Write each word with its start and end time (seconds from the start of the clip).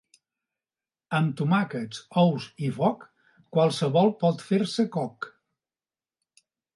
Amb 1.17 1.33
tomàquets, 1.41 1.99
ous 2.21 2.47
i 2.67 2.71
foc 2.77 3.03
qualsevol 3.57 4.09
pot 4.23 4.41
fer-se 4.49 4.87
coc. 4.97 5.29